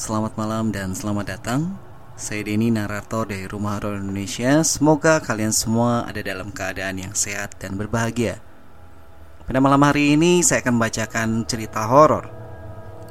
Selamat 0.00 0.32
malam 0.40 0.72
dan 0.72 0.96
selamat 0.96 1.36
datang. 1.36 1.76
Saya 2.16 2.40
Denny 2.40 2.72
narator 2.72 3.28
dari 3.28 3.44
Rumah 3.44 3.76
Horor 3.76 4.00
Indonesia. 4.00 4.64
Semoga 4.64 5.20
kalian 5.20 5.52
semua 5.52 6.08
ada 6.08 6.24
dalam 6.24 6.48
keadaan 6.56 6.96
yang 7.04 7.12
sehat 7.12 7.60
dan 7.60 7.76
berbahagia. 7.76 8.40
Pada 9.44 9.60
malam 9.60 9.84
hari 9.84 10.16
ini 10.16 10.40
saya 10.40 10.64
akan 10.64 10.80
membacakan 10.80 11.44
cerita 11.44 11.84
horor, 11.84 12.32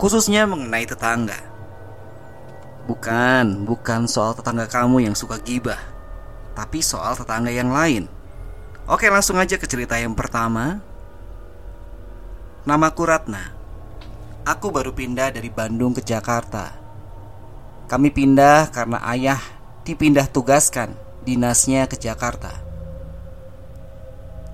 khususnya 0.02 0.50
mengenai 0.50 0.90
tetangga. 0.90 1.38
Bukan, 2.90 3.70
bukan 3.70 4.10
soal 4.10 4.34
tetangga 4.34 4.66
kamu 4.66 5.06
yang 5.06 5.14
suka 5.14 5.38
gibah, 5.46 5.78
tapi 6.58 6.82
soal 6.82 7.14
tetangga 7.14 7.54
yang 7.54 7.70
lain. 7.70 8.10
Oke, 8.90 9.14
langsung 9.14 9.38
aja 9.38 9.62
ke 9.62 9.70
cerita 9.70 9.94
yang 9.94 10.18
pertama. 10.18 10.82
Namaku 12.66 13.06
Ratna. 13.06 13.54
Aku 14.42 14.74
baru 14.74 14.90
pindah 14.90 15.30
dari 15.30 15.54
Bandung 15.54 15.94
ke 15.94 16.02
Jakarta. 16.02 16.79
Kami 17.90 18.14
pindah 18.14 18.70
karena 18.70 19.02
ayah 19.10 19.42
dipindah 19.82 20.30
tugaskan 20.30 20.94
dinasnya 21.26 21.90
ke 21.90 21.98
Jakarta. 21.98 22.54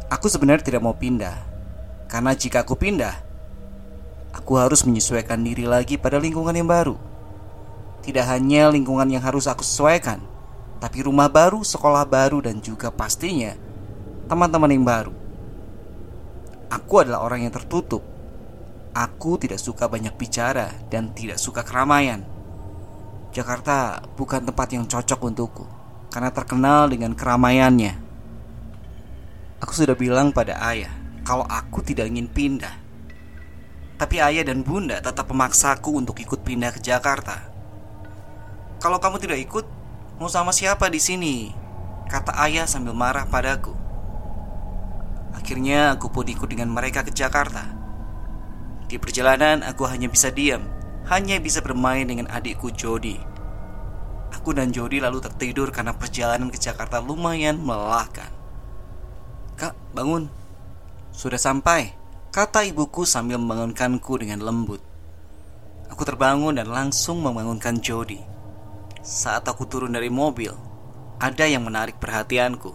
Aku 0.08 0.32
sebenarnya 0.32 0.64
tidak 0.64 0.82
mau 0.88 0.96
pindah, 0.96 1.36
karena 2.08 2.32
jika 2.32 2.64
aku 2.64 2.80
pindah, 2.80 3.20
aku 4.32 4.56
harus 4.56 4.88
menyesuaikan 4.88 5.44
diri 5.44 5.68
lagi 5.68 6.00
pada 6.00 6.16
lingkungan 6.16 6.56
yang 6.56 6.70
baru. 6.72 6.96
Tidak 8.00 8.24
hanya 8.24 8.72
lingkungan 8.72 9.12
yang 9.12 9.20
harus 9.20 9.52
aku 9.52 9.68
sesuaikan, 9.68 10.24
tapi 10.80 11.04
rumah 11.04 11.28
baru, 11.28 11.60
sekolah 11.60 12.08
baru, 12.08 12.40
dan 12.40 12.64
juga 12.64 12.88
pastinya 12.88 13.52
teman-teman 14.32 14.72
yang 14.72 14.88
baru. 14.88 15.14
Aku 16.72 17.04
adalah 17.04 17.20
orang 17.20 17.44
yang 17.44 17.52
tertutup 17.52 18.16
Aku 18.96 19.36
tidak 19.36 19.60
suka 19.60 19.92
banyak 19.92 20.16
bicara 20.16 20.72
dan 20.88 21.12
tidak 21.12 21.36
suka 21.36 21.68
keramaian. 21.68 22.24
Jakarta 23.36 24.00
bukan 24.16 24.48
tempat 24.48 24.72
yang 24.72 24.88
cocok 24.88 25.20
untukku 25.28 25.68
karena 26.08 26.32
terkenal 26.32 26.88
dengan 26.88 27.12
keramaiannya. 27.12 28.00
Aku 29.60 29.76
sudah 29.76 29.92
bilang 29.92 30.32
pada 30.32 30.56
ayah 30.72 30.96
kalau 31.28 31.44
aku 31.44 31.84
tidak 31.84 32.08
ingin 32.08 32.32
pindah. 32.32 32.72
Tapi 34.00 34.24
ayah 34.24 34.48
dan 34.48 34.64
bunda 34.64 35.04
tetap 35.04 35.28
memaksaku 35.28 36.00
untuk 36.00 36.16
ikut 36.24 36.48
pindah 36.48 36.72
ke 36.72 36.80
Jakarta. 36.80 37.52
Kalau 38.80 39.04
kamu 39.04 39.20
tidak 39.20 39.44
ikut, 39.44 39.68
mau 40.16 40.32
sama 40.32 40.56
siapa 40.56 40.88
di 40.88 41.04
sini? 41.04 41.52
Kata 42.08 42.40
ayah 42.48 42.64
sambil 42.72 42.96
marah 42.96 43.28
padaku. 43.28 43.76
Akhirnya 45.36 46.00
aku 46.00 46.08
pun 46.08 46.24
ikut 46.24 46.48
dengan 46.48 46.72
mereka 46.72 47.04
ke 47.04 47.12
Jakarta. 47.12 47.68
Di 48.88 48.96
perjalanan 48.96 49.66
aku 49.66 49.90
hanya 49.90 50.06
bisa 50.06 50.30
diam 50.30 50.62
Hanya 51.10 51.42
bisa 51.42 51.58
bermain 51.66 52.06
dengan 52.06 52.30
adikku 52.30 52.70
Jody 52.70 53.18
Aku 54.46 54.54
dan 54.54 54.70
Jody 54.70 55.02
lalu 55.02 55.26
tertidur 55.26 55.74
karena 55.74 55.98
perjalanan 55.98 56.54
ke 56.54 56.62
Jakarta 56.62 57.02
lumayan 57.02 57.58
melelahkan. 57.58 58.30
Kak, 59.58 59.74
bangun. 59.90 60.30
Sudah 61.10 61.42
sampai 61.42 61.98
Kata 62.30 62.62
ibuku 62.62 63.10
sambil 63.10 63.42
membangunkanku 63.42 64.22
dengan 64.22 64.46
lembut. 64.46 64.86
Aku 65.90 66.06
terbangun 66.06 66.62
dan 66.62 66.70
langsung 66.70 67.26
membangunkan 67.26 67.82
Jody. 67.82 68.22
Saat 69.02 69.50
aku 69.50 69.66
turun 69.66 69.98
dari 69.98 70.14
mobil 70.14 70.54
Ada 71.18 71.50
yang 71.50 71.66
menarik 71.66 71.98
perhatianku. 71.98 72.70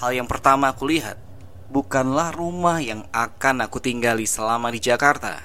Hal 0.00 0.16
yang 0.16 0.24
pertama 0.24 0.72
aku 0.72 0.88
lihat 0.88 1.20
bukanlah 1.68 2.32
rumah 2.32 2.80
yang 2.80 3.04
akan 3.12 3.68
aku 3.68 3.76
tinggali 3.76 4.24
selama 4.24 4.72
di 4.72 4.80
Jakarta, 4.80 5.36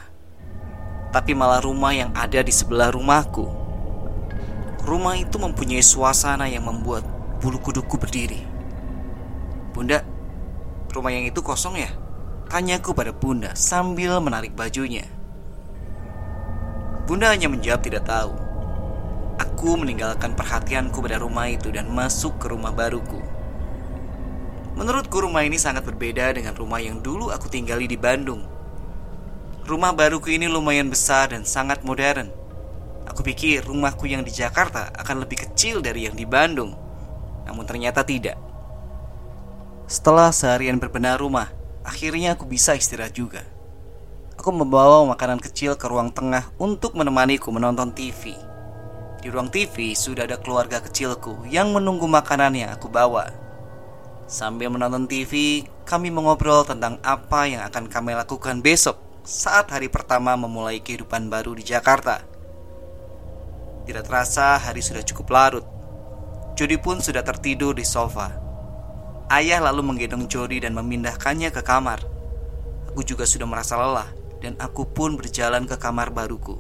tapi 1.12 1.36
malah 1.36 1.60
rumah 1.60 1.92
yang 1.92 2.16
ada 2.16 2.40
di 2.40 2.54
sebelah 2.56 2.96
rumahku. 2.96 3.61
Rumah 4.82 5.16
itu 5.22 5.38
mempunyai 5.38 5.86
suasana 5.86 6.50
yang 6.50 6.66
membuat 6.66 7.06
bulu 7.38 7.62
kuduku 7.62 8.02
berdiri. 8.02 8.42
Bunda, 9.72 10.02
rumah 10.90 11.14
yang 11.14 11.30
itu 11.30 11.40
kosong 11.46 11.78
ya? 11.78 11.90
Tanyaku 12.50 12.92
pada 12.92 13.14
bunda 13.14 13.56
sambil 13.56 14.18
menarik 14.20 14.58
bajunya. 14.58 15.06
Bunda 17.06 17.30
hanya 17.30 17.48
menjawab 17.48 17.82
tidak 17.86 18.04
tahu. 18.10 18.34
Aku 19.40 19.78
meninggalkan 19.78 20.34
perhatianku 20.34 21.00
pada 21.00 21.22
rumah 21.22 21.48
itu 21.48 21.70
dan 21.70 21.88
masuk 21.94 22.42
ke 22.42 22.50
rumah 22.50 22.74
baruku. 22.74 23.22
Menurutku 24.76 25.22
rumah 25.22 25.46
ini 25.46 25.62
sangat 25.62 25.86
berbeda 25.86 26.34
dengan 26.34 26.58
rumah 26.58 26.82
yang 26.82 27.00
dulu 27.00 27.30
aku 27.30 27.48
tinggali 27.54 27.86
di 27.86 27.96
Bandung. 28.00 28.44
Rumah 29.62 29.94
baruku 29.94 30.34
ini 30.34 30.50
lumayan 30.50 30.90
besar 30.90 31.32
dan 31.32 31.46
sangat 31.46 31.86
modern. 31.86 32.41
Aku 33.12 33.28
pikir 33.28 33.68
rumahku 33.68 34.08
yang 34.08 34.24
di 34.24 34.32
Jakarta 34.32 34.88
akan 34.96 35.28
lebih 35.28 35.44
kecil 35.44 35.84
dari 35.84 36.08
yang 36.08 36.16
di 36.16 36.24
Bandung. 36.24 36.72
Namun 37.44 37.68
ternyata 37.68 38.08
tidak. 38.08 38.40
Setelah 39.84 40.32
seharian 40.32 40.80
berbenah 40.80 41.20
rumah, 41.20 41.52
akhirnya 41.84 42.40
aku 42.40 42.48
bisa 42.48 42.72
istirahat 42.72 43.12
juga. 43.12 43.44
Aku 44.40 44.56
membawa 44.56 45.04
makanan 45.12 45.44
kecil 45.44 45.76
ke 45.76 45.92
ruang 45.92 46.08
tengah 46.16 46.56
untuk 46.56 46.96
menemaniku 46.96 47.52
menonton 47.52 47.92
TV. 47.92 48.32
Di 49.20 49.28
ruang 49.28 49.52
TV 49.52 49.92
sudah 49.92 50.24
ada 50.24 50.40
keluarga 50.40 50.80
kecilku 50.80 51.44
yang 51.52 51.76
menunggu 51.76 52.08
makanan 52.08 52.56
yang 52.56 52.72
aku 52.72 52.88
bawa. 52.88 53.28
Sambil 54.24 54.72
menonton 54.72 55.12
TV, 55.12 55.68
kami 55.84 56.16
mengobrol 56.16 56.64
tentang 56.64 56.96
apa 57.04 57.44
yang 57.44 57.68
akan 57.68 57.92
kami 57.92 58.16
lakukan 58.16 58.64
besok 58.64 58.96
saat 59.28 59.68
hari 59.68 59.92
pertama 59.92 60.40
memulai 60.40 60.80
kehidupan 60.80 61.28
baru 61.28 61.52
di 61.60 61.68
Jakarta. 61.68 62.31
Tidak 63.82 64.04
terasa 64.06 64.62
hari 64.62 64.82
sudah 64.86 65.02
cukup 65.02 65.34
larut. 65.34 65.66
Jody 66.54 66.78
pun 66.78 67.02
sudah 67.02 67.26
tertidur 67.26 67.74
di 67.74 67.82
sofa. 67.82 68.38
Ayah 69.32 69.64
lalu 69.64 69.82
menggendong 69.82 70.28
Jody 70.28 70.62
dan 70.62 70.78
memindahkannya 70.78 71.50
ke 71.50 71.64
kamar. 71.64 72.04
Aku 72.92 73.02
juga 73.02 73.24
sudah 73.24 73.48
merasa 73.48 73.80
lelah 73.80 74.12
dan 74.44 74.60
aku 74.60 74.84
pun 74.86 75.16
berjalan 75.16 75.64
ke 75.66 75.80
kamar 75.80 76.12
baruku. 76.12 76.60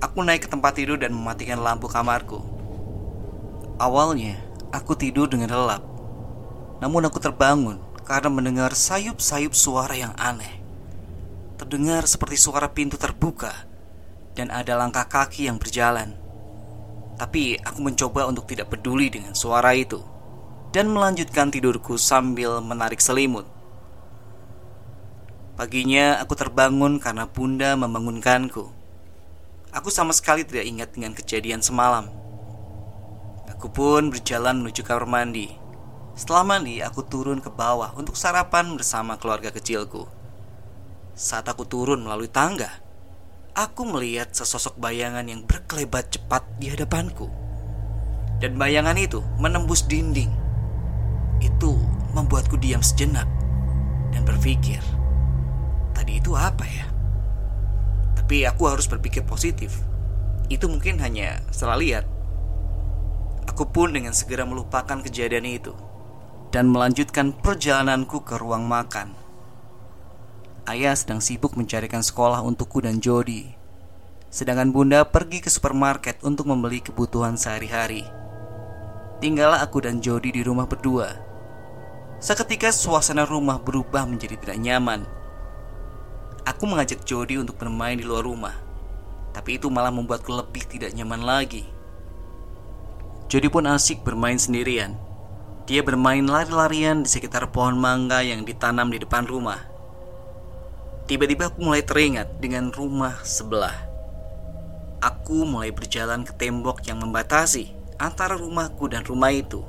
Aku 0.00 0.24
naik 0.24 0.46
ke 0.46 0.48
tempat 0.48 0.74
tidur 0.78 0.96
dan 0.96 1.12
mematikan 1.12 1.60
lampu 1.60 1.86
kamarku. 1.86 2.40
Awalnya, 3.76 4.40
aku 4.72 4.96
tidur 4.96 5.28
dengan 5.28 5.52
lelap. 5.52 5.84
Namun 6.80 7.04
aku 7.06 7.20
terbangun 7.20 7.76
karena 8.06 8.32
mendengar 8.32 8.72
sayup-sayup 8.72 9.52
suara 9.52 9.92
yang 9.92 10.16
aneh. 10.16 10.62
Terdengar 11.60 12.08
seperti 12.08 12.40
suara 12.40 12.70
pintu 12.72 12.96
terbuka 12.96 13.65
dan 14.36 14.52
ada 14.52 14.76
langkah 14.76 15.08
kaki 15.08 15.48
yang 15.48 15.56
berjalan. 15.56 16.12
Tapi 17.16 17.56
aku 17.64 17.80
mencoba 17.80 18.28
untuk 18.28 18.44
tidak 18.44 18.68
peduli 18.68 19.08
dengan 19.08 19.32
suara 19.32 19.72
itu 19.72 20.04
dan 20.76 20.92
melanjutkan 20.92 21.48
tidurku 21.48 21.96
sambil 21.96 22.60
menarik 22.60 23.00
selimut. 23.00 23.48
Paginya 25.56 26.20
aku 26.20 26.36
terbangun 26.36 27.00
karena 27.00 27.24
bunda 27.24 27.72
membangunkanku. 27.80 28.68
Aku 29.72 29.88
sama 29.88 30.12
sekali 30.12 30.44
tidak 30.44 30.68
ingat 30.68 30.88
dengan 30.92 31.16
kejadian 31.16 31.64
semalam. 31.64 32.12
Aku 33.56 33.72
pun 33.72 34.12
berjalan 34.12 34.60
menuju 34.60 34.84
kamar 34.84 35.08
mandi 35.08 35.66
setelah 36.16 36.48
mandi, 36.48 36.80
aku 36.80 37.04
turun 37.04 37.44
ke 37.44 37.52
bawah 37.52 37.92
untuk 37.92 38.16
sarapan 38.16 38.72
bersama 38.72 39.20
keluarga 39.20 39.52
kecilku. 39.52 40.08
Saat 41.12 41.52
aku 41.52 41.68
turun 41.68 42.08
melalui 42.08 42.32
tangga, 42.32 42.72
aku 43.56 43.88
melihat 43.88 44.36
sesosok 44.36 44.76
bayangan 44.76 45.24
yang 45.24 45.48
berkelebat 45.48 46.12
cepat 46.12 46.44
di 46.60 46.68
hadapanku. 46.68 47.32
Dan 48.36 48.60
bayangan 48.60 49.00
itu 49.00 49.24
menembus 49.40 49.88
dinding. 49.88 50.28
Itu 51.40 51.80
membuatku 52.12 52.60
diam 52.60 52.84
sejenak 52.84 53.24
dan 54.12 54.28
berpikir, 54.28 54.80
tadi 55.96 56.20
itu 56.20 56.36
apa 56.36 56.64
ya? 56.68 56.84
Tapi 58.20 58.44
aku 58.44 58.68
harus 58.68 58.84
berpikir 58.84 59.24
positif. 59.24 59.80
Itu 60.52 60.68
mungkin 60.68 61.00
hanya 61.00 61.40
salah 61.48 61.80
lihat. 61.80 62.04
Aku 63.48 63.72
pun 63.72 63.96
dengan 63.96 64.12
segera 64.12 64.44
melupakan 64.44 65.00
kejadian 65.00 65.48
itu 65.48 65.72
dan 66.52 66.68
melanjutkan 66.68 67.32
perjalananku 67.32 68.20
ke 68.20 68.36
ruang 68.36 68.68
makan. 68.68 69.25
Ayah 70.66 70.98
sedang 70.98 71.22
sibuk 71.22 71.54
mencarikan 71.54 72.02
sekolah 72.02 72.42
untukku 72.42 72.82
dan 72.82 72.98
Jody. 72.98 73.54
Sedangkan 74.34 74.74
bunda 74.74 75.06
pergi 75.06 75.38
ke 75.38 75.46
supermarket 75.46 76.18
untuk 76.26 76.50
membeli 76.50 76.82
kebutuhan 76.82 77.38
sehari-hari. 77.38 78.02
Tinggallah 79.22 79.62
aku 79.62 79.86
dan 79.86 80.02
Jody 80.02 80.34
di 80.34 80.42
rumah 80.42 80.66
berdua. 80.66 81.22
Seketika 82.18 82.74
suasana 82.74 83.22
rumah 83.22 83.62
berubah 83.62 84.10
menjadi 84.10 84.34
tidak 84.42 84.58
nyaman. 84.58 85.06
Aku 86.42 86.66
mengajak 86.66 87.06
Jody 87.06 87.38
untuk 87.38 87.62
bermain 87.62 87.94
di 87.94 88.02
luar 88.02 88.26
rumah. 88.26 88.58
Tapi 89.30 89.62
itu 89.62 89.70
malah 89.70 89.94
membuatku 89.94 90.34
lebih 90.34 90.66
tidak 90.66 90.90
nyaman 90.98 91.22
lagi. 91.22 91.62
Jody 93.30 93.46
pun 93.46 93.70
asik 93.70 94.02
bermain 94.02 94.42
sendirian. 94.42 94.98
Dia 95.70 95.86
bermain 95.86 96.26
lari-larian 96.26 97.06
di 97.06 97.08
sekitar 97.10 97.54
pohon 97.54 97.78
mangga 97.78 98.18
yang 98.26 98.42
ditanam 98.42 98.90
di 98.90 98.98
depan 98.98 99.30
rumah. 99.30 99.75
Tiba-tiba 101.06 101.54
aku 101.54 101.62
mulai 101.62 101.86
teringat 101.86 102.42
dengan 102.42 102.74
rumah 102.74 103.22
sebelah. 103.22 103.86
Aku 104.98 105.46
mulai 105.46 105.70
berjalan 105.70 106.26
ke 106.26 106.34
tembok 106.34 106.82
yang 106.82 106.98
membatasi 106.98 107.70
antara 107.94 108.34
rumahku 108.34 108.90
dan 108.90 109.06
rumah 109.06 109.30
itu. 109.30 109.62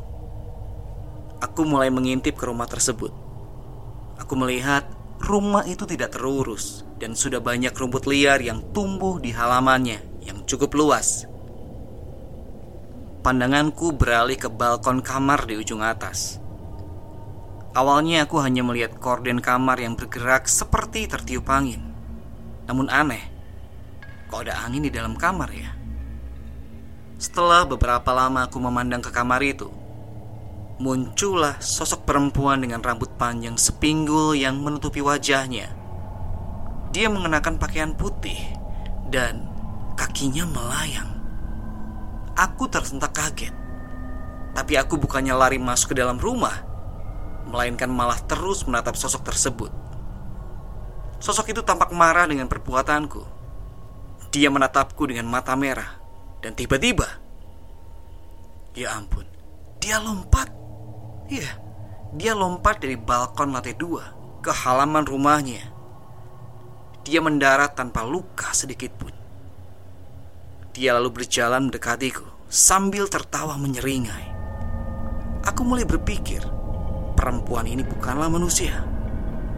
Aku 1.38 1.62
mulai 1.62 1.94
mengintip 1.94 2.42
ke 2.42 2.50
rumah 2.50 2.66
tersebut. 2.66 3.14
Aku 4.18 4.34
melihat 4.34 4.90
rumah 5.22 5.62
itu 5.70 5.86
tidak 5.86 6.18
terurus 6.18 6.82
dan 6.98 7.14
sudah 7.14 7.38
banyak 7.38 7.70
rumput 7.70 8.10
liar 8.10 8.42
yang 8.42 8.66
tumbuh 8.74 9.22
di 9.22 9.30
halamannya 9.30 10.26
yang 10.26 10.42
cukup 10.50 10.74
luas. 10.74 11.30
Pandanganku 13.22 13.94
beralih 13.94 14.42
ke 14.42 14.50
balkon 14.50 15.06
kamar 15.06 15.46
di 15.46 15.54
ujung 15.62 15.86
atas. 15.86 16.42
Awalnya 17.76 18.28
aku 18.28 18.40
hanya 18.44 18.64
melihat 18.64 18.96
korden 19.00 19.44
kamar 19.44 19.82
yang 19.82 19.98
bergerak 19.98 20.48
seperti 20.48 21.10
tertiup 21.10 21.48
angin. 21.52 21.84
Namun 22.68 22.92
aneh, 22.92 23.24
kok 24.28 24.44
ada 24.44 24.64
angin 24.68 24.84
di 24.84 24.92
dalam 24.92 25.16
kamar 25.16 25.50
ya? 25.56 25.72
Setelah 27.18 27.66
beberapa 27.66 28.14
lama 28.14 28.46
aku 28.46 28.62
memandang 28.62 29.02
ke 29.02 29.10
kamar 29.10 29.42
itu, 29.42 29.72
muncullah 30.78 31.58
sosok 31.58 32.06
perempuan 32.06 32.62
dengan 32.62 32.86
rambut 32.86 33.10
panjang 33.18 33.58
sepinggul 33.58 34.38
yang 34.38 34.62
menutupi 34.62 35.02
wajahnya. 35.02 35.74
Dia 36.94 37.08
mengenakan 37.10 37.58
pakaian 37.58 37.98
putih 37.98 38.38
dan 39.10 39.48
kakinya 39.98 40.46
melayang. 40.46 41.10
Aku 42.38 42.70
tersentak 42.70 43.18
kaget. 43.18 43.56
Tapi 44.54 44.74
aku 44.78 45.02
bukannya 45.02 45.34
lari 45.34 45.58
masuk 45.58 45.94
ke 45.94 45.96
dalam 45.98 46.22
rumah, 46.22 46.67
melainkan 47.48 47.88
malah 47.88 48.20
terus 48.28 48.68
menatap 48.68 49.00
sosok 49.00 49.24
tersebut. 49.28 49.72
Sosok 51.18 51.56
itu 51.56 51.62
tampak 51.66 51.90
marah 51.96 52.30
dengan 52.30 52.46
perbuatanku. 52.46 53.24
Dia 54.30 54.52
menatapku 54.54 55.08
dengan 55.10 55.26
mata 55.26 55.56
merah 55.56 55.98
dan 56.44 56.54
tiba-tiba 56.54 57.08
Ya 58.78 58.94
ampun, 58.94 59.26
dia 59.82 59.98
lompat 59.98 60.54
Iya, 61.28 61.60
dia 62.16 62.32
lompat 62.32 62.80
dari 62.80 62.96
balkon 62.96 63.52
lantai 63.52 63.76
dua 63.76 64.16
ke 64.40 64.48
halaman 64.48 65.04
rumahnya. 65.04 65.76
Dia 67.04 67.20
mendarat 67.20 67.76
tanpa 67.76 68.08
luka 68.08 68.56
sedikit 68.56 68.96
pun. 68.96 69.12
Dia 70.72 70.96
lalu 70.96 71.20
berjalan 71.20 71.68
mendekatiku 71.68 72.24
sambil 72.48 73.12
tertawa 73.12 73.60
menyeringai. 73.60 74.32
Aku 75.44 75.68
mulai 75.68 75.84
berpikir, 75.84 76.44
perempuan 77.28 77.68
ini 77.68 77.84
bukanlah 77.84 78.32
manusia, 78.32 78.88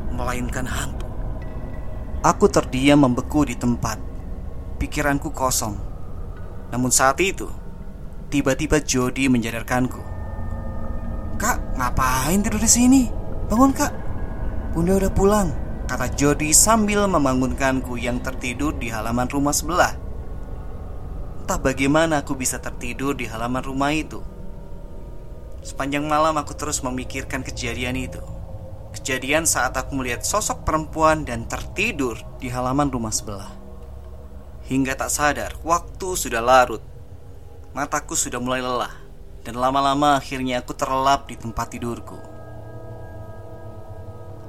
melainkan 0.09 0.65
hantu. 0.65 1.05
Aku 2.25 2.49
terdiam 2.49 3.05
membeku 3.05 3.45
di 3.45 3.53
tempat. 3.53 4.01
Pikiranku 4.81 5.29
kosong. 5.29 5.77
Namun 6.73 6.89
saat 6.89 7.21
itu, 7.21 7.45
tiba-tiba 8.33 8.81
Jody 8.81 9.29
menyadarkanku 9.29 10.01
Kak, 11.37 11.77
ngapain 11.77 12.41
tidur 12.41 12.57
di 12.57 12.69
sini? 12.69 13.03
Bangun 13.49 13.73
kak 13.73 13.93
Bunda 14.73 15.01
udah 15.01 15.13
pulang 15.13 15.49
Kata 15.89 16.13
Jody 16.13 16.53
sambil 16.53 17.09
membangunkanku 17.09 17.97
yang 17.97 18.21
tertidur 18.21 18.77
di 18.77 18.93
halaman 18.93 19.25
rumah 19.25 19.49
sebelah 19.49 19.97
Entah 21.41 21.57
bagaimana 21.57 22.21
aku 22.21 22.37
bisa 22.37 22.61
tertidur 22.61 23.17
di 23.17 23.25
halaman 23.25 23.65
rumah 23.65 23.89
itu 23.89 24.21
Sepanjang 25.59 26.07
malam 26.07 26.35
aku 26.39 26.55
terus 26.55 26.79
memikirkan 26.81 27.43
kejadian 27.43 27.99
itu 27.99 28.21
Kejadian 28.95 29.45
saat 29.45 29.77
aku 29.77 29.93
melihat 29.93 30.25
sosok 30.25 30.65
perempuan 30.65 31.27
dan 31.27 31.45
tertidur 31.45 32.17
di 32.41 32.49
halaman 32.49 32.89
rumah 32.89 33.11
sebelah 33.13 33.51
Hingga 34.65 34.95
tak 34.97 35.11
sadar, 35.11 35.51
waktu 35.61 36.07
sudah 36.17 36.41
larut 36.41 36.81
Mataku 37.73 38.17
sudah 38.17 38.41
mulai 38.41 38.65
lelah 38.65 39.09
dan 39.43 39.55
lama-lama 39.55 40.19
akhirnya 40.19 40.59
aku 40.59 40.75
terlelap 40.75 41.25
di 41.25 41.39
tempat 41.39 41.73
tidurku. 41.73 42.19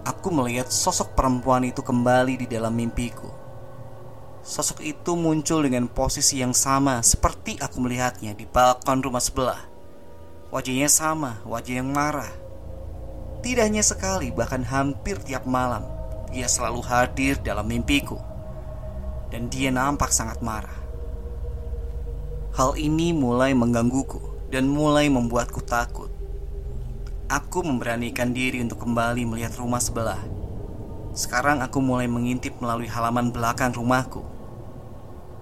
Aku 0.05 0.29
melihat 0.35 0.67
sosok 0.69 1.15
perempuan 1.15 1.63
itu 1.63 1.85
kembali 1.85 2.41
di 2.41 2.47
dalam 2.51 2.75
mimpiku. 2.75 3.31
Sosok 4.41 4.81
itu 4.85 5.15
muncul 5.15 5.65
dengan 5.65 5.87
posisi 5.87 6.41
yang 6.41 6.57
sama 6.57 7.05
seperti 7.05 7.61
aku 7.61 7.81
melihatnya 7.81 8.33
di 8.33 8.49
balkon 8.49 9.05
rumah 9.05 9.21
sebelah. 9.21 9.70
Wajahnya 10.51 10.91
sama, 10.91 11.39
wajah 11.47 11.79
yang 11.79 11.95
marah. 11.95 12.27
Tidak 13.39 13.63
hanya 13.63 13.87
sekali, 13.87 14.35
bahkan 14.35 14.67
hampir 14.67 15.15
tiap 15.23 15.47
malam, 15.47 15.87
dia 16.35 16.51
selalu 16.51 16.83
hadir 16.83 17.39
dalam 17.39 17.71
mimpiku. 17.71 18.19
Dan 19.31 19.47
dia 19.47 19.71
nampak 19.71 20.11
sangat 20.11 20.43
marah. 20.43 20.75
Hal 22.51 22.75
ini 22.75 23.15
mulai 23.15 23.55
menggangguku 23.55 24.51
dan 24.51 24.67
mulai 24.67 25.07
membuatku 25.07 25.63
takut. 25.63 26.11
Aku 27.31 27.63
memberanikan 27.63 28.35
diri 28.35 28.59
untuk 28.59 28.83
kembali 28.83 29.23
melihat 29.23 29.55
rumah 29.55 29.79
sebelah. 29.79 30.19
Sekarang 31.15 31.63
aku 31.63 31.79
mulai 31.79 32.11
mengintip 32.11 32.59
melalui 32.59 32.91
halaman 32.91 33.31
belakang 33.31 33.71
rumahku. 33.71 34.27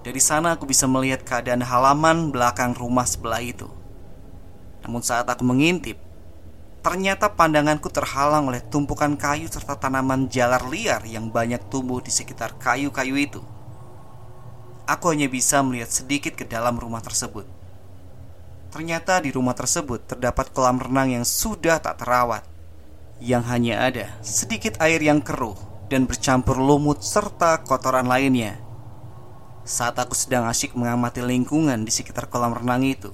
Dari 0.05 0.21
sana 0.21 0.53
aku 0.53 0.69
bisa 0.69 0.85
melihat 0.85 1.25
keadaan 1.25 1.65
halaman 1.65 2.29
belakang 2.29 2.77
rumah 2.77 3.09
sebelah 3.09 3.41
itu. 3.41 3.78
Namun 4.89 5.05
saat 5.05 5.29
aku 5.29 5.45
mengintip, 5.45 6.01
ternyata 6.81 7.29
pandanganku 7.29 7.93
terhalang 7.93 8.49
oleh 8.49 8.57
tumpukan 8.73 9.13
kayu 9.13 9.45
serta 9.45 9.77
tanaman 9.77 10.25
jalar 10.33 10.65
liar 10.65 11.05
yang 11.05 11.29
banyak 11.29 11.61
tumbuh 11.69 12.01
di 12.01 12.09
sekitar 12.09 12.57
kayu-kayu 12.57 13.13
itu. 13.21 13.37
Aku 14.89 15.13
hanya 15.13 15.29
bisa 15.29 15.61
melihat 15.61 15.93
sedikit 15.93 16.33
ke 16.33 16.41
dalam 16.41 16.81
rumah 16.81 17.05
tersebut. 17.05 17.45
Ternyata 18.73 19.21
di 19.21 19.29
rumah 19.29 19.53
tersebut 19.53 20.09
terdapat 20.09 20.49
kolam 20.49 20.81
renang 20.81 21.21
yang 21.21 21.25
sudah 21.25 21.81
tak 21.81 22.01
terawat 22.05 22.45
Yang 23.17 23.43
hanya 23.49 23.75
ada 23.81 24.05
sedikit 24.21 24.77
air 24.77 25.01
yang 25.01 25.25
keruh 25.25 25.57
dan 25.89 26.05
bercampur 26.05 26.61
lumut 26.61 27.01
serta 27.01 27.65
kotoran 27.65 28.05
lainnya 28.05 28.61
Saat 29.65 29.97
aku 29.97 30.13
sedang 30.13 30.45
asyik 30.45 30.77
mengamati 30.77 31.25
lingkungan 31.25 31.81
di 31.81 31.89
sekitar 31.89 32.29
kolam 32.29 32.53
renang 32.53 32.85
itu 32.85 33.09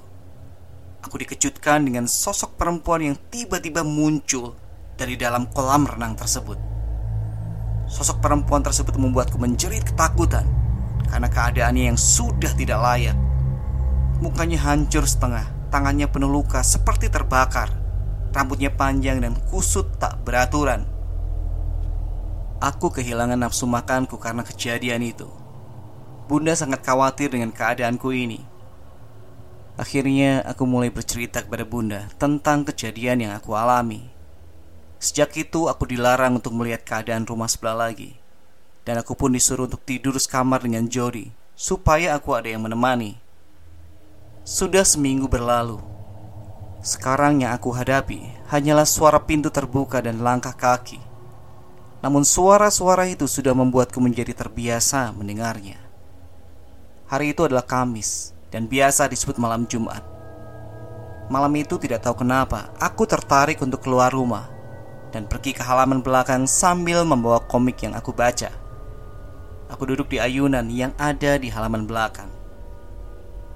Aku 1.06 1.22
dikejutkan 1.22 1.86
dengan 1.86 2.10
sosok 2.10 2.58
perempuan 2.58 3.06
yang 3.06 3.18
tiba-tiba 3.30 3.86
muncul 3.86 4.58
dari 4.98 5.14
dalam 5.14 5.46
kolam 5.54 5.86
renang 5.86 6.18
tersebut 6.18 6.58
Sosok 7.86 8.26
perempuan 8.26 8.66
tersebut 8.66 8.98
membuatku 8.98 9.38
menjerit 9.38 9.86
ketakutan 9.86 10.50
Karena 11.06 11.30
keadaannya 11.30 11.94
yang 11.94 12.00
sudah 12.02 12.50
tidak 12.58 12.82
layak 12.82 13.18
Mukanya 14.16 14.56
hancur 14.64 15.04
setengah, 15.04 15.44
tangannya 15.68 16.08
penuh 16.08 16.32
luka 16.32 16.64
seperti 16.64 17.12
terbakar. 17.12 17.68
Rambutnya 18.32 18.72
panjang 18.72 19.20
dan 19.20 19.36
kusut 19.52 20.00
tak 20.00 20.24
beraturan. 20.24 20.88
Aku 22.64 22.96
kehilangan 22.96 23.36
nafsu 23.36 23.68
makanku 23.68 24.16
karena 24.16 24.48
kejadian 24.48 25.04
itu. 25.04 25.28
Bunda 26.32 26.56
sangat 26.56 26.80
khawatir 26.88 27.36
dengan 27.36 27.52
keadaanku 27.52 28.08
ini. 28.16 28.40
Akhirnya 29.76 30.40
aku 30.48 30.64
mulai 30.64 30.88
bercerita 30.88 31.44
kepada 31.44 31.68
Bunda 31.68 32.08
tentang 32.16 32.64
kejadian 32.64 33.28
yang 33.28 33.34
aku 33.36 33.60
alami. 33.60 34.08
Sejak 35.04 35.36
itu 35.36 35.68
aku 35.68 35.84
dilarang 35.84 36.40
untuk 36.40 36.56
melihat 36.56 36.88
keadaan 36.88 37.28
rumah 37.28 37.52
sebelah 37.52 37.92
lagi. 37.92 38.16
Dan 38.88 39.04
aku 39.04 39.20
pun 39.20 39.36
disuruh 39.36 39.68
untuk 39.68 39.84
tidur 39.84 40.16
sekamar 40.16 40.64
dengan 40.64 40.88
Jody 40.88 41.36
supaya 41.60 42.16
aku 42.16 42.32
ada 42.32 42.48
yang 42.48 42.64
menemani. 42.64 43.20
Sudah 44.48 44.88
seminggu 44.88 45.28
berlalu. 45.28 45.84
Sekarang 46.80 47.44
yang 47.44 47.52
aku 47.52 47.76
hadapi 47.76 48.32
hanyalah 48.48 48.88
suara 48.88 49.20
pintu 49.20 49.52
terbuka 49.52 50.00
dan 50.00 50.24
langkah 50.24 50.56
kaki. 50.56 51.04
Namun 52.00 52.24
suara-suara 52.24 53.12
itu 53.12 53.28
sudah 53.28 53.52
membuatku 53.52 54.00
menjadi 54.00 54.32
terbiasa 54.32 55.12
mendengarnya. 55.12 55.82
Hari 57.10 57.34
itu 57.34 57.44
adalah 57.44 57.66
Kamis 57.66 58.35
dan 58.56 58.72
biasa 58.72 59.12
disebut 59.12 59.36
malam 59.36 59.68
Jumat. 59.68 60.00
Malam 61.28 61.52
itu 61.60 61.76
tidak 61.76 62.08
tahu 62.08 62.24
kenapa 62.24 62.72
aku 62.80 63.04
tertarik 63.04 63.60
untuk 63.60 63.84
keluar 63.84 64.16
rumah 64.16 64.48
dan 65.12 65.28
pergi 65.28 65.52
ke 65.52 65.60
halaman 65.60 66.00
belakang 66.00 66.48
sambil 66.48 67.04
membawa 67.04 67.44
komik 67.44 67.84
yang 67.84 67.92
aku 67.92 68.16
baca. 68.16 68.48
Aku 69.68 69.84
duduk 69.84 70.08
di 70.08 70.24
ayunan 70.24 70.64
yang 70.72 70.96
ada 70.96 71.36
di 71.36 71.52
halaman 71.52 71.84
belakang. 71.84 72.32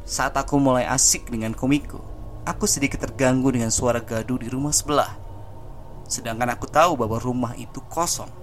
Saat 0.03 0.35
aku 0.35 0.59
mulai 0.59 0.83
asik 0.89 1.29
dengan 1.29 1.55
komikku, 1.55 2.01
aku 2.43 2.65
sedikit 2.65 2.99
terganggu 2.99 3.53
dengan 3.53 3.69
suara 3.69 4.01
gaduh 4.01 4.41
di 4.41 4.49
rumah 4.51 4.73
sebelah. 4.73 5.15
Sedangkan 6.09 6.49
aku 6.49 6.65
tahu 6.65 6.97
bahwa 6.97 7.21
rumah 7.21 7.53
itu 7.55 7.77
kosong. 7.87 8.33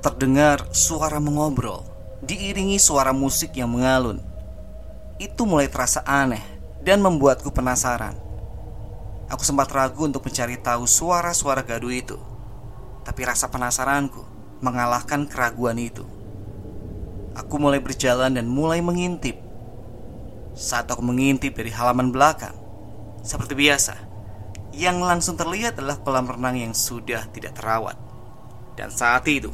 Terdengar 0.00 0.72
suara 0.72 1.20
mengobrol, 1.20 1.84
diiringi 2.24 2.80
suara 2.80 3.12
musik 3.12 3.52
yang 3.52 3.76
mengalun. 3.76 4.29
Itu 5.20 5.44
mulai 5.44 5.68
terasa 5.68 6.00
aneh 6.08 6.40
dan 6.80 7.04
membuatku 7.04 7.52
penasaran. 7.52 8.16
Aku 9.28 9.44
sempat 9.44 9.68
ragu 9.68 10.08
untuk 10.08 10.24
mencari 10.24 10.56
tahu 10.56 10.88
suara-suara 10.88 11.60
gaduh 11.60 11.92
itu. 11.92 12.16
Tapi 13.04 13.28
rasa 13.28 13.52
penasaranku 13.52 14.24
mengalahkan 14.64 15.28
keraguan 15.28 15.76
itu. 15.76 16.08
Aku 17.36 17.60
mulai 17.60 17.84
berjalan 17.84 18.32
dan 18.32 18.48
mulai 18.48 18.80
mengintip. 18.80 19.36
Saat 20.56 20.88
aku 20.88 21.04
mengintip 21.04 21.52
dari 21.52 21.68
halaman 21.68 22.08
belakang, 22.08 22.56
seperti 23.20 23.52
biasa, 23.52 24.00
yang 24.72 25.04
langsung 25.04 25.36
terlihat 25.36 25.76
adalah 25.76 26.00
kolam 26.00 26.32
renang 26.32 26.56
yang 26.56 26.72
sudah 26.72 27.28
tidak 27.28 27.60
terawat. 27.60 28.00
Dan 28.72 28.88
saat 28.88 29.28
itu, 29.28 29.52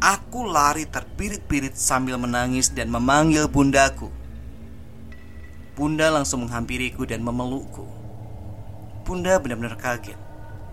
aku 0.00 0.48
lari 0.48 0.88
terpirit-pirit 0.88 1.76
sambil 1.76 2.16
menangis 2.16 2.72
dan 2.72 2.88
memanggil 2.88 3.44
bundaku. 3.44 4.23
Bunda 5.74 6.06
langsung 6.06 6.46
menghampiriku 6.46 7.02
dan 7.02 7.26
memelukku. 7.26 7.82
Bunda 9.02 9.42
benar-benar 9.42 9.74
kaget 9.74 10.14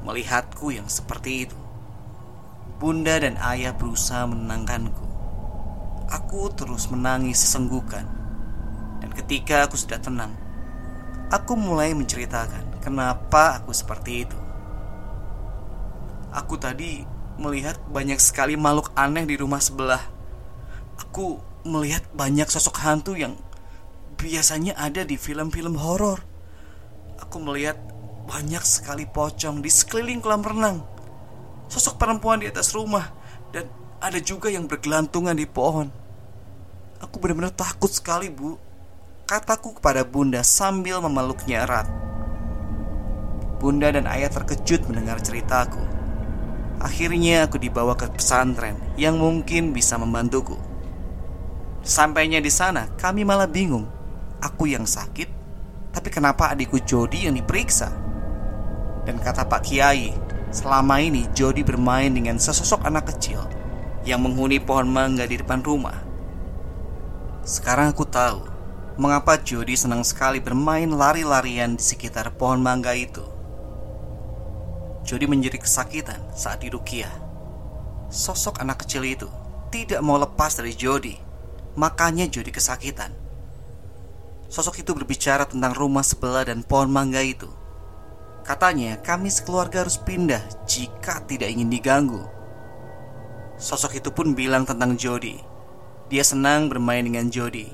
melihatku 0.05 0.74
yang 0.74 0.86
seperti 0.89 1.50
itu. 1.50 1.58
Bunda 2.81 3.22
dan 3.22 3.38
ayah 3.41 3.74
berusaha 3.77 4.25
menenangkanku. 4.25 5.05
Aku 6.10 6.50
terus 6.53 6.89
menangis 6.89 7.41
sesenggukan. 7.41 8.05
Dan 9.01 9.10
ketika 9.13 9.65
aku 9.65 9.77
sudah 9.77 10.01
tenang, 10.01 10.34
aku 11.29 11.58
mulai 11.58 11.93
menceritakan 11.93 12.81
kenapa 12.81 13.62
aku 13.62 13.74
seperti 13.74 14.25
itu. 14.29 14.38
Aku 16.34 16.58
tadi 16.58 17.05
melihat 17.41 17.77
banyak 17.89 18.17
sekali 18.22 18.53
makhluk 18.53 18.93
aneh 18.93 19.25
di 19.25 19.34
rumah 19.38 19.62
sebelah. 19.62 20.01
Aku 20.98 21.41
melihat 21.65 22.05
banyak 22.13 22.50
sosok 22.50 22.81
hantu 22.81 23.13
yang 23.17 23.38
biasanya 24.21 24.77
ada 24.77 25.01
di 25.01 25.17
film-film 25.17 25.75
horor. 25.81 26.21
Aku 27.17 27.41
melihat 27.41 27.75
banyak 28.29 28.61
sekali 28.61 29.09
pocong 29.09 29.59
di 29.59 29.67
sekeliling 29.67 30.21
kolam 30.21 30.45
renang. 30.45 30.85
Sosok 31.67 31.97
perempuan 31.97 32.39
di 32.39 32.47
atas 32.47 32.71
rumah 32.77 33.09
dan 33.49 33.65
ada 33.97 34.21
juga 34.21 34.53
yang 34.53 34.69
bergelantungan 34.69 35.33
di 35.33 35.49
pohon. 35.49 35.89
Aku 37.01 37.17
benar-benar 37.17 37.51
takut 37.51 37.89
sekali, 37.89 38.29
Bu. 38.29 38.61
Kataku 39.25 39.81
kepada 39.81 40.05
Bunda 40.05 40.45
sambil 40.45 41.01
memeluknya 41.01 41.65
erat. 41.65 41.87
Bunda 43.57 43.89
dan 43.93 44.05
ayah 44.09 44.29
terkejut 44.29 44.85
mendengar 44.89 45.21
ceritaku. 45.21 45.81
Akhirnya 46.81 47.45
aku 47.45 47.61
dibawa 47.61 47.93
ke 47.93 48.09
pesantren 48.09 48.73
yang 48.97 49.21
mungkin 49.21 49.69
bisa 49.69 50.01
membantuku. 50.01 50.57
Sampainya 51.85 52.41
di 52.41 52.49
sana, 52.49 52.89
kami 52.97 53.21
malah 53.21 53.45
bingung. 53.45 54.00
Aku 54.41 54.65
yang 54.65 54.89
sakit, 54.89 55.29
tapi 55.93 56.10
kenapa 56.10 56.50
adikku 56.50 56.81
Jody 56.81 57.29
yang 57.29 57.38
diperiksa? 57.38 57.93
Dan 59.05 59.21
kata 59.21 59.45
Pak 59.45 59.62
Kiai, 59.69 60.13
selama 60.50 60.98
ini 60.98 61.29
Jody 61.38 61.62
bermain 61.62 62.10
dengan 62.10 62.41
sesosok 62.41 62.81
anak 62.89 63.13
kecil 63.13 63.45
yang 64.01 64.25
menghuni 64.25 64.57
pohon 64.57 64.89
mangga 64.89 65.29
di 65.29 65.38
depan 65.38 65.62
rumah. 65.62 66.01
Sekarang 67.45 67.93
aku 67.93 68.05
tahu 68.05 68.45
mengapa 68.98 69.38
Jody 69.38 69.77
senang 69.77 70.01
sekali 70.01 70.41
bermain 70.41 70.89
lari-larian 70.89 71.77
di 71.77 71.83
sekitar 71.86 72.33
pohon 72.33 72.62
mangga 72.62 72.98
itu. 72.98 73.21
Jody 75.05 75.25
menjadi 75.25 75.62
kesakitan 75.62 76.21
saat 76.33 76.62
dirukiah. 76.62 77.13
Sosok 78.10 78.62
anak 78.62 78.86
kecil 78.86 79.05
itu 79.05 79.29
tidak 79.69 80.01
mau 80.01 80.17
lepas 80.17 80.57
dari 80.57 80.74
Jody, 80.74 81.15
makanya 81.77 82.25
Jody 82.25 82.50
kesakitan. 82.50 83.20
Sosok 84.51 84.84
itu 84.84 84.91
berbicara 84.91 85.48
tentang 85.48 85.72
rumah 85.72 86.03
sebelah 86.03 86.43
dan 86.43 86.60
pohon 86.60 86.91
mangga 86.91 87.24
itu. 87.24 87.48
Katanya 88.43 89.00
kami 89.00 89.31
sekeluarga 89.31 89.88
harus 89.88 89.96
pindah 89.96 90.43
jika 90.67 91.24
tidak 91.24 91.48
ingin 91.48 91.72
diganggu. 91.72 92.27
Sosok 93.55 94.03
itu 94.03 94.12
pun 94.12 94.36
bilang 94.36 94.67
tentang 94.67 95.00
Jody. 95.00 95.39
Dia 96.12 96.27
senang 96.27 96.67
bermain 96.67 97.08
dengan 97.08 97.31
Jody. 97.31 97.72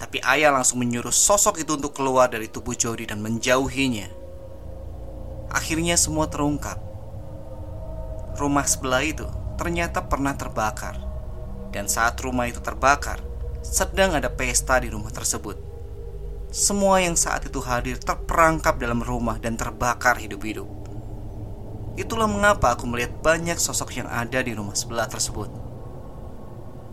Tapi 0.00 0.24
ayah 0.24 0.48
langsung 0.48 0.80
menyuruh 0.80 1.12
sosok 1.12 1.60
itu 1.60 1.76
untuk 1.76 1.92
keluar 1.92 2.32
dari 2.32 2.48
tubuh 2.48 2.72
Jody 2.72 3.04
dan 3.04 3.20
menjauhinya. 3.20 4.08
Akhirnya 5.52 6.00
semua 6.00 6.24
terungkap. 6.32 6.80
Rumah 8.40 8.64
sebelah 8.64 9.04
itu 9.04 9.28
ternyata 9.60 10.08
pernah 10.08 10.32
terbakar. 10.32 10.96
Dan 11.68 11.84
saat 11.84 12.16
rumah 12.24 12.48
itu 12.48 12.64
terbakar, 12.64 13.20
sedang 13.68 14.16
ada 14.16 14.32
pesta 14.32 14.80
di 14.80 14.88
rumah 14.88 15.12
tersebut. 15.12 15.60
Semua 16.48 17.04
yang 17.04 17.12
saat 17.12 17.44
itu 17.44 17.60
hadir 17.60 18.00
terperangkap 18.00 18.80
dalam 18.80 19.04
rumah 19.04 19.36
dan 19.36 19.60
terbakar 19.60 20.16
hidup-hidup. 20.16 20.64
Itulah 22.00 22.24
mengapa 22.24 22.72
aku 22.72 22.88
melihat 22.88 23.20
banyak 23.20 23.60
sosok 23.60 24.00
yang 24.00 24.08
ada 24.08 24.40
di 24.40 24.56
rumah 24.56 24.72
sebelah 24.72 25.04
tersebut. 25.04 25.52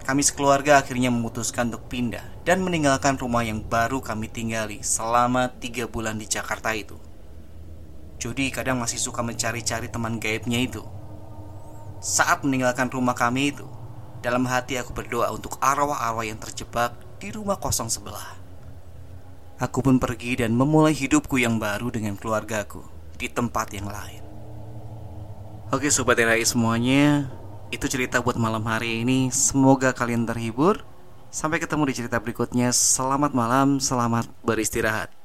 Kami 0.03 0.22
sekeluarga 0.22 0.84
akhirnya 0.84 1.08
memutuskan 1.08 1.72
untuk 1.72 1.88
pindah 1.88 2.44
dan 2.44 2.60
meninggalkan 2.62 3.15
rumah 3.15 3.48
yang 3.48 3.63
baru 3.63 4.03
kami 4.03 4.27
tinggali 4.27 4.84
selama 4.84 5.55
tiga 5.58 5.88
bulan 5.88 6.20
di 6.20 6.27
Jakarta 6.27 6.75
itu. 6.75 7.00
Jody 8.20 8.51
kadang 8.51 8.84
masih 8.84 9.00
suka 9.00 9.24
mencari-cari 9.24 9.88
teman 9.88 10.20
gaibnya 10.20 10.60
itu. 10.60 10.84
Saat 12.03 12.44
meninggalkan 12.44 12.91
rumah 12.91 13.15
kami 13.15 13.55
itu, 13.55 13.65
dalam 14.25 14.50
hati 14.50 14.82
aku 14.82 14.89
berdoa 14.89 15.29
untuk 15.29 15.62
arwah-arwah 15.62 16.25
yang 16.25 16.41
terjebak 16.41 16.98
di 17.22 17.29
rumah 17.29 17.62
kosong 17.62 17.94
sebelah. 17.94 18.41
Aku 19.62 19.86
pun 19.86 20.01
pergi 20.01 20.41
dan 20.41 20.58
memulai 20.58 20.98
hidupku 20.98 21.38
yang 21.38 21.62
baru 21.62 21.94
dengan 21.94 22.17
keluargaku 22.17 22.82
di 23.22 23.29
tempat 23.29 23.70
yang 23.77 23.86
lain. 23.86 24.25
Oke 25.70 25.94
sobat 25.94 26.17
RAI 26.17 26.41
semuanya, 26.41 27.29
itu 27.70 27.86
cerita 27.86 28.17
buat 28.17 28.34
malam 28.41 28.65
hari 28.65 29.05
ini. 29.05 29.29
Semoga 29.29 29.94
kalian 29.94 30.25
terhibur. 30.25 30.82
Sampai 31.29 31.62
ketemu 31.62 31.86
di 31.86 31.94
cerita 31.94 32.17
berikutnya. 32.17 32.74
Selamat 32.74 33.32
malam, 33.32 33.77
selamat 33.77 34.25
beristirahat. 34.41 35.25